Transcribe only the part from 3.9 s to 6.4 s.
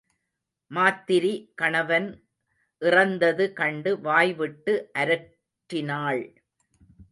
வாய்விட்டு அரற்றினாள்.